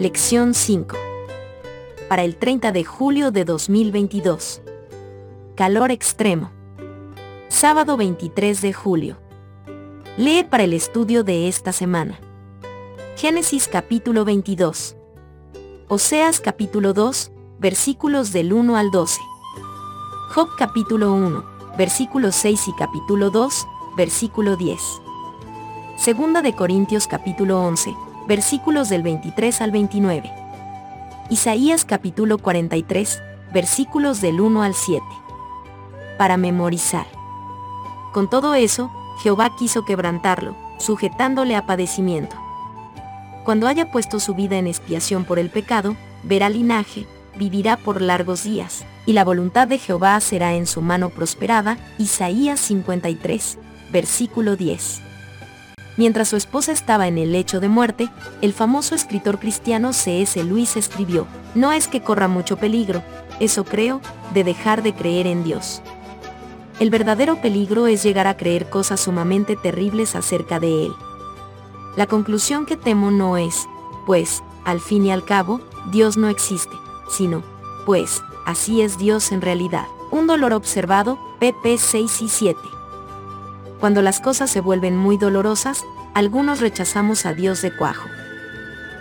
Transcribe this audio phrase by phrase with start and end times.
[0.00, 0.96] Lección 5.
[2.08, 4.62] Para el 30 de julio de 2022.
[5.54, 6.50] Calor extremo.
[7.48, 9.18] Sábado 23 de julio.
[10.16, 12.18] Lee para el estudio de esta semana.
[13.18, 14.96] Génesis capítulo 22.
[15.88, 19.20] Oseas capítulo 2, versículos del 1 al 12.
[20.34, 21.44] Job capítulo 1,
[21.76, 23.66] versículo 6 y capítulo 2,
[23.98, 24.80] versículo 10.
[25.98, 27.94] Segunda de Corintios capítulo 11,
[28.26, 30.32] versículos del 23 al 29.
[31.30, 35.04] Isaías capítulo 43, versículos del 1 al 7.
[36.18, 37.06] Para memorizar.
[38.12, 38.90] Con todo eso,
[39.22, 42.36] Jehová quiso quebrantarlo, sujetándole a padecimiento.
[43.44, 48.44] Cuando haya puesto su vida en expiación por el pecado, verá linaje, vivirá por largos
[48.44, 51.78] días, y la voluntad de Jehová será en su mano prosperada.
[51.98, 53.58] Isaías 53,
[53.92, 55.09] versículo 10.
[56.00, 58.08] Mientras su esposa estaba en el lecho de muerte,
[58.40, 60.42] el famoso escritor cristiano C.S.
[60.44, 63.02] Luis escribió, No es que corra mucho peligro,
[63.38, 64.00] eso creo,
[64.32, 65.82] de dejar de creer en Dios.
[66.78, 70.92] El verdadero peligro es llegar a creer cosas sumamente terribles acerca de Él.
[71.96, 73.68] La conclusión que temo no es,
[74.06, 75.60] pues, al fin y al cabo,
[75.90, 76.76] Dios no existe,
[77.10, 77.42] sino,
[77.84, 79.84] pues, así es Dios en realidad.
[80.10, 82.79] Un dolor observado, pp 6 y 7.
[83.80, 88.10] Cuando las cosas se vuelven muy dolorosas, algunos rechazamos a Dios de cuajo.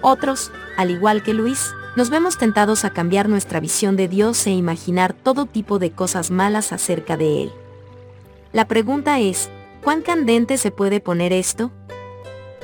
[0.00, 4.52] Otros, al igual que Luis, nos vemos tentados a cambiar nuestra visión de Dios e
[4.52, 7.52] imaginar todo tipo de cosas malas acerca de Él.
[8.52, 9.50] La pregunta es,
[9.82, 11.72] ¿cuán candente se puede poner esto?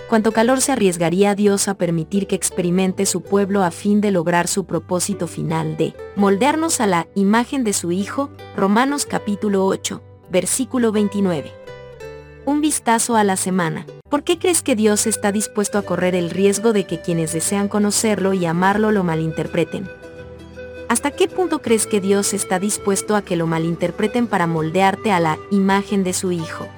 [0.09, 4.47] ¿Cuánto calor se arriesgaría Dios a permitir que experimente su pueblo a fin de lograr
[4.47, 8.31] su propósito final de moldearnos a la imagen de su Hijo?
[8.57, 11.66] Romanos capítulo 8, versículo 29
[12.47, 13.85] un vistazo a la semana.
[14.09, 17.69] ¿Por qué crees que Dios está dispuesto a correr el riesgo de que quienes desean
[17.69, 19.89] conocerlo y amarlo lo malinterpreten?
[20.89, 25.19] ¿Hasta qué punto crees que Dios está dispuesto a que lo malinterpreten para moldearte a
[25.19, 26.69] la imagen de su Hijo?